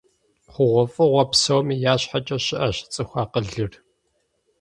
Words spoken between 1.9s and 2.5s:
я щхьэкӀэ